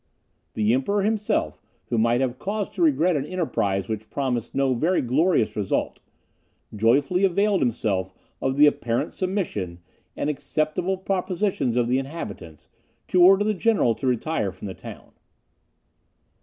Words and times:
The 0.55 0.73
Emperor 0.73 1.03
himself, 1.03 1.61
who 1.89 1.97
might 1.99 2.21
have 2.21 2.39
cause 2.39 2.67
to 2.69 2.81
regret 2.81 3.15
an 3.15 3.23
enterprise 3.23 3.87
which 3.87 4.09
promised 4.09 4.55
no 4.55 4.73
very 4.73 4.99
glorious 4.99 5.55
result, 5.55 6.01
joyfully 6.75 7.23
availed 7.23 7.59
himself 7.61 8.11
of 8.41 8.55
the 8.57 8.65
apparent 8.65 9.13
submission 9.13 9.77
and 10.17 10.27
acceptable 10.27 10.97
propositions 10.97 11.77
of 11.77 11.87
the 11.87 11.99
inhabitants, 11.99 12.67
to 13.09 13.21
order 13.21 13.43
the 13.43 13.53
general 13.53 13.93
to 13.93 14.07
retire 14.07 14.51
from 14.51 14.65
the 14.67 14.73
town. 14.73 15.11